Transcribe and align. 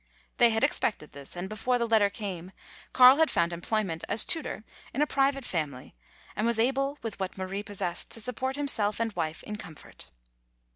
They 0.37 0.49
had 0.49 0.63
expected 0.63 1.11
this, 1.11 1.35
and 1.35 1.47
before 1.47 1.77
the 1.77 1.85
letter 1.85 2.09
came 2.09 2.53
Carl 2.91 3.17
had 3.17 3.29
found 3.29 3.53
employment 3.53 4.03
as 4.09 4.25
tutor 4.25 4.63
in 4.95 5.03
a 5.03 5.05
private 5.05 5.45
family, 5.45 5.93
and 6.35 6.47
was 6.47 6.57
able 6.57 6.97
with 7.03 7.19
what 7.19 7.37
Marie 7.37 7.61
possessed 7.61 8.09
to 8.13 8.19
support 8.19 8.55
himself 8.55 8.99
and 8.99 9.13
wife 9.13 9.43
in 9.43 9.57
comfort. 9.57 10.09